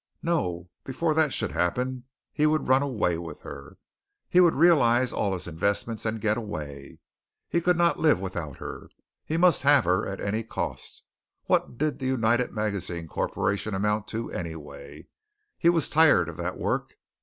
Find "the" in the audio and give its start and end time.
11.99-12.07